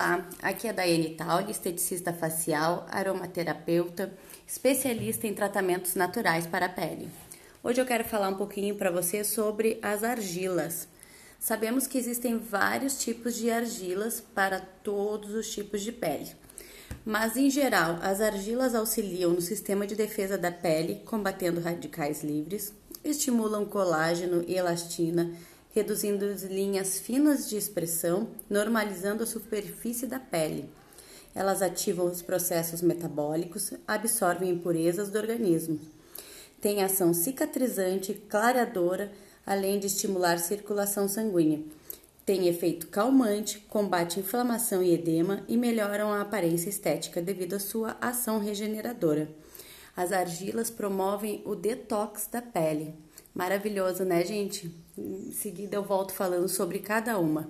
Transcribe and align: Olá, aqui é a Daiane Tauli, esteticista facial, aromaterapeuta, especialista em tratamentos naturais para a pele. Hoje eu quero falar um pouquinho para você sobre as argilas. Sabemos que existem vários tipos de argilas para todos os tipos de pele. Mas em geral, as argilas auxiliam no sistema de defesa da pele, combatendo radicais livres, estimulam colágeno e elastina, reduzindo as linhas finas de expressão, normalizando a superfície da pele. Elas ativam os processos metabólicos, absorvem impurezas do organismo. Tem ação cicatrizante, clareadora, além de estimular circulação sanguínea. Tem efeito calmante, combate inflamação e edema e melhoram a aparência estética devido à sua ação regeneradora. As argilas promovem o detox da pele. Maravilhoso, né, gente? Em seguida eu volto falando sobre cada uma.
Olá, 0.00 0.26
aqui 0.40 0.66
é 0.66 0.70
a 0.70 0.72
Daiane 0.72 1.10
Tauli, 1.10 1.50
esteticista 1.50 2.10
facial, 2.10 2.86
aromaterapeuta, 2.90 4.10
especialista 4.46 5.26
em 5.26 5.34
tratamentos 5.34 5.94
naturais 5.94 6.46
para 6.46 6.64
a 6.64 6.68
pele. 6.70 7.06
Hoje 7.62 7.82
eu 7.82 7.84
quero 7.84 8.04
falar 8.04 8.30
um 8.30 8.34
pouquinho 8.34 8.76
para 8.76 8.90
você 8.90 9.22
sobre 9.22 9.78
as 9.82 10.02
argilas. 10.02 10.88
Sabemos 11.38 11.86
que 11.86 11.98
existem 11.98 12.38
vários 12.38 12.98
tipos 12.98 13.34
de 13.34 13.50
argilas 13.50 14.22
para 14.34 14.58
todos 14.58 15.34
os 15.34 15.50
tipos 15.50 15.82
de 15.82 15.92
pele. 15.92 16.30
Mas 17.04 17.36
em 17.36 17.50
geral, 17.50 17.98
as 18.00 18.22
argilas 18.22 18.74
auxiliam 18.74 19.32
no 19.32 19.42
sistema 19.42 19.86
de 19.86 19.94
defesa 19.94 20.38
da 20.38 20.50
pele, 20.50 21.02
combatendo 21.04 21.60
radicais 21.60 22.24
livres, 22.24 22.72
estimulam 23.04 23.66
colágeno 23.66 24.42
e 24.48 24.56
elastina, 24.56 25.30
reduzindo 25.70 26.24
as 26.24 26.42
linhas 26.42 26.98
finas 26.98 27.48
de 27.48 27.56
expressão, 27.56 28.28
normalizando 28.48 29.22
a 29.22 29.26
superfície 29.26 30.06
da 30.06 30.18
pele. 30.18 30.68
Elas 31.34 31.62
ativam 31.62 32.06
os 32.06 32.22
processos 32.22 32.82
metabólicos, 32.82 33.72
absorvem 33.86 34.50
impurezas 34.50 35.10
do 35.10 35.18
organismo. 35.18 35.78
Tem 36.60 36.82
ação 36.82 37.14
cicatrizante, 37.14 38.14
clareadora, 38.28 39.12
além 39.46 39.78
de 39.78 39.86
estimular 39.86 40.38
circulação 40.38 41.08
sanguínea. 41.08 41.62
Tem 42.26 42.48
efeito 42.48 42.88
calmante, 42.88 43.60
combate 43.60 44.20
inflamação 44.20 44.82
e 44.82 44.92
edema 44.92 45.42
e 45.48 45.56
melhoram 45.56 46.12
a 46.12 46.20
aparência 46.20 46.68
estética 46.68 47.22
devido 47.22 47.54
à 47.54 47.60
sua 47.60 47.96
ação 48.00 48.38
regeneradora. 48.38 49.28
As 49.96 50.12
argilas 50.12 50.70
promovem 50.70 51.42
o 51.44 51.54
detox 51.54 52.28
da 52.30 52.42
pele. 52.42 52.94
Maravilhoso, 53.34 54.04
né, 54.04 54.24
gente? 54.24 54.70
Em 54.98 55.32
seguida 55.32 55.76
eu 55.76 55.82
volto 55.82 56.12
falando 56.12 56.48
sobre 56.48 56.80
cada 56.80 57.18
uma. 57.18 57.48